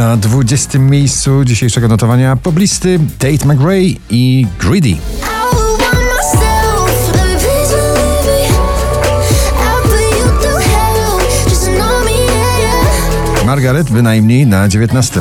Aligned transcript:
Na 0.00 0.16
20. 0.16 0.78
miejscu 0.78 1.44
dzisiejszego 1.44 1.88
notowania 1.88 2.36
poblisty 2.36 3.00
Tate 3.18 3.46
McRae 3.46 3.94
i 4.10 4.46
Greedy. 4.60 4.96
Margaret 13.46 13.90
bynajmniej 13.90 14.46
na 14.46 14.68
19. 14.68 15.20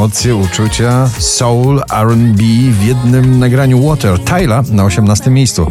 Emocje, 0.00 0.34
uczucia, 0.34 1.08
soul, 1.18 1.82
R&B 1.92 2.42
w 2.72 2.84
jednym 2.84 3.38
nagraniu 3.38 3.88
Water. 3.88 4.18
Tyla 4.18 4.62
na 4.70 4.84
18 4.84 5.30
miejscu. 5.30 5.70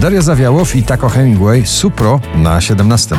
Daria 0.00 0.22
Zawiałow 0.22 0.76
i 0.76 0.82
Taco 0.82 1.08
Hemingway 1.08 1.66
Supro 1.66 2.20
na 2.34 2.60
17. 2.60 3.16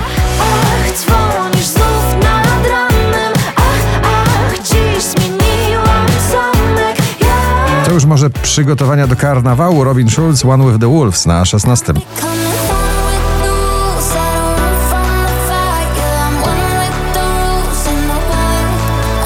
już 8.18 8.24
może 8.24 8.30
przygotowania 8.30 9.08
do 9.08 9.16
karnawału 9.16 9.84
Robin 9.84 10.10
Schulz 10.10 10.46
One 10.46 10.66
with 10.66 10.80
the 10.80 10.88
Wolves 10.88 11.26
na 11.26 11.46
16. 11.46 11.86
Coming 11.86 12.02
down 12.02 12.98
with 13.08 13.42
news, 13.42 14.12
I 14.12 14.34
don't 14.38 14.60
run 14.60 14.76
from 14.90 15.26
the 15.26 15.34
fight 15.48 15.98
Yeah, 15.98 16.28
I'm 16.28 16.36
one 16.42 16.64
with 16.80 17.14
the 17.14 17.20
rules 17.20 17.88
in 17.88 18.08
the 18.08 18.20
wild 18.30 18.70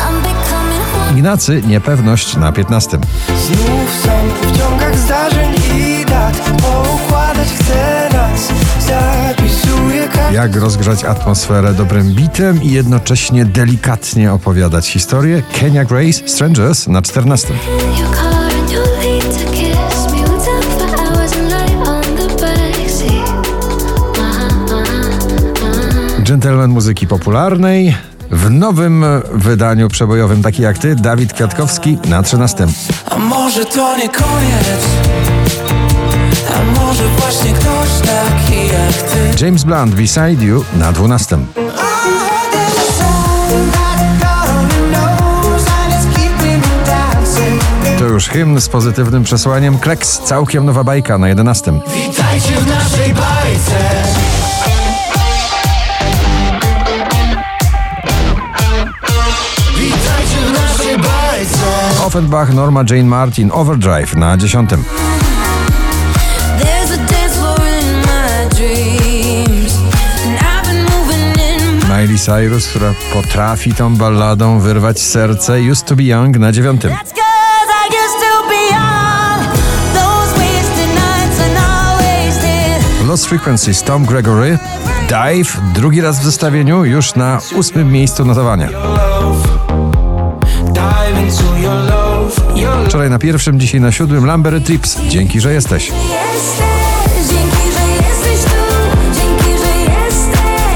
I'm 0.01 0.17
becoming 0.21 1.09
one 1.09 1.17
Ignacy 1.17 1.61
Niepewność 1.67 2.37
na 2.37 2.51
15. 2.51 2.97
Znów 3.47 4.03
są 4.03 4.11
w 4.41 4.57
ciągach 4.57 4.97
zdarzeń 4.97 5.53
i 5.75 6.05
dat 6.05 6.37
Poukładać 6.61 7.47
chcę 7.47 8.09
nas 8.13 8.47
Zapisuję 8.87 10.07
każdy 10.13 10.35
Jak 10.35 10.55
rozgrzać 10.55 11.03
atmosferę 11.03 11.73
dobrym 11.73 12.15
bitem 12.15 12.63
i 12.63 12.71
jednocześnie 12.71 13.45
delikatnie 13.45 14.33
opowiadać 14.33 14.87
historię? 14.87 15.43
Kenya 15.59 15.85
Grace 15.85 16.27
Strangers 16.27 16.87
na 16.87 17.01
14. 17.01 17.53
Gentleman 26.41 26.71
muzyki 26.71 27.07
popularnej. 27.07 27.95
W 28.31 28.49
nowym 28.49 29.05
wydaniu 29.31 29.89
przebojowym, 29.89 30.43
taki 30.43 30.61
jak 30.61 30.77
ty, 30.77 30.95
Dawid 30.95 31.33
Kwiatkowski 31.33 31.97
na 32.05 32.23
13. 32.23 32.67
A 33.09 33.17
może 33.17 33.65
to 33.65 33.97
nie 33.97 34.09
koniec 34.09 34.85
A 36.49 36.79
może 36.79 37.03
właśnie 37.07 37.53
ktoś 37.53 37.89
taki 37.89 38.67
jak 38.67 39.11
ty 39.11 39.45
James 39.45 39.63
Blunt 39.63 39.95
Beside 39.95 40.45
You 40.45 40.63
na 40.73 40.91
12. 40.91 41.37
To 47.99 48.05
już 48.05 48.27
hymn 48.27 48.61
z 48.61 48.69
pozytywnym 48.69 49.23
przesłaniem. 49.23 49.77
Kleks, 49.77 50.19
całkiem 50.19 50.65
nowa 50.65 50.83
bajka 50.83 51.17
na 51.17 51.27
11. 51.27 51.71
Witajcie 51.71 52.57
w 52.57 52.67
naszej 52.67 53.13
bajce 53.13 54.30
Offenbach, 62.11 62.53
Norma 62.53 62.83
Jane 62.83 63.07
Martin, 63.07 63.51
Overdrive 63.51 64.15
na 64.15 64.37
10. 64.37 64.67
There's 66.59 66.91
a 66.91 66.97
dance 66.97 67.37
floor 67.37 67.67
in 67.79 68.01
my 68.01 68.49
dreams 68.49 69.77
And 70.25 70.35
I've 70.39 70.65
been 70.67 70.83
moving 70.83 71.39
in 71.39 71.87
Miley 71.87 72.17
Cyrus, 72.17 72.67
która 72.67 72.93
potrafi 73.13 73.73
tą 73.73 73.95
balladą 73.95 74.59
wyrwać 74.59 75.01
serce. 75.01 75.61
Used 75.71 75.87
to 75.87 75.95
be 75.95 76.03
Young 76.03 76.37
na 76.37 76.51
9. 76.51 76.81
That's 76.81 77.11
cause 77.11 77.69
I 77.69 77.87
used 77.87 78.19
to 78.19 78.49
be 78.49 78.69
young 78.71 79.45
Those 79.93 80.39
wasted 80.39 80.89
nights 80.95 81.39
and 81.39 81.57
I 81.57 81.95
wasted 82.03 83.07
Lost 83.07 83.27
Frequencies 83.27 83.83
Tom 83.83 84.05
Gregory. 84.05 84.59
Dive, 85.09 85.61
drugi 85.73 86.01
raz 86.01 86.19
w 86.19 86.23
zestawieniu, 86.23 86.85
już 86.85 87.15
na 87.15 87.39
ósmym 87.55 87.91
miejscu 87.91 88.25
notowania. 88.25 88.69
Wczoraj 92.91 93.09
na 93.09 93.19
pierwszym, 93.19 93.59
dzisiaj 93.59 93.81
na 93.81 93.91
siódmym 93.91 94.25
Lambert 94.25 94.65
Trips. 94.65 94.97
Dzięki, 95.07 95.41
że 95.41 95.53
jesteś. 95.53 95.91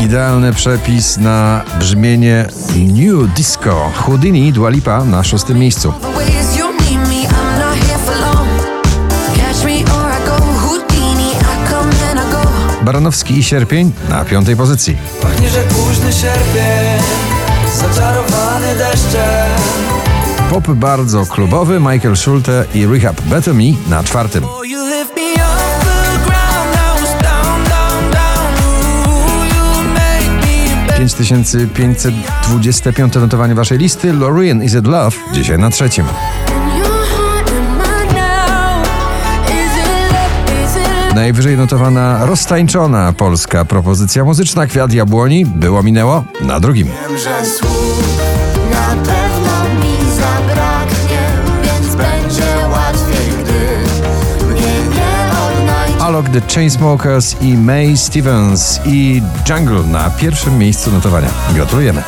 Idealny 0.01 0.53
przepis 0.53 1.17
na 1.17 1.61
brzmienie 1.79 2.45
New 2.75 3.33
Disco. 3.33 3.91
Houdini 3.95 4.53
Dua 4.53 4.69
Lipa 4.69 5.05
na 5.05 5.23
szóstym 5.23 5.59
miejscu. 5.59 5.93
Baranowski 12.81 13.37
i 13.37 13.43
Sierpień 13.43 13.91
na 14.09 14.25
piątej 14.25 14.55
pozycji. 14.55 14.97
Pachnie, 15.21 15.49
że 15.49 15.63
późny 15.63 16.13
sierpień 16.13 17.01
Zaczarowany 17.75 18.75
deszczem 18.75 19.94
Pop 20.49 20.67
bardzo 20.67 21.25
klubowy 21.25 21.79
Michael 21.79 22.17
Schulte 22.17 22.65
i 22.73 22.85
Rehab 22.85 23.21
Better 23.21 23.53
Me 23.53 23.63
na 23.89 24.03
czwartym. 24.03 24.43
You 24.43 24.79
make 29.93 30.45
me 30.45 30.85
better. 30.87 30.97
5525 30.97 33.15
notowanie 33.15 33.55
waszej 33.55 33.77
listy. 33.77 34.13
Loreen 34.13 34.63
Is 34.63 34.73
It 34.73 34.87
Love? 34.87 35.17
Dzisiaj 35.33 35.59
na 35.59 35.69
trzecim. 35.69 36.05
Najwyżej 41.15 41.57
notowana 41.57 42.25
roztańczona 42.25 43.13
polska 43.13 43.65
propozycja 43.65 44.23
muzyczna. 44.23 44.67
Kwiat 44.67 44.93
Jabłoni. 44.93 45.45
Było 45.45 45.83
minęło. 45.83 46.23
Na 46.41 46.59
drugim. 46.59 46.87
The 56.35 56.41
Chainsmokers 56.41 57.35
i 57.41 57.57
May 57.57 57.97
Stevens 57.97 58.79
i 58.85 59.21
Jungle 59.49 59.83
na 59.83 60.09
pierwszym 60.09 60.57
miejscu 60.57 60.91
notowania. 60.91 61.29
Gratulujemy. 61.53 62.03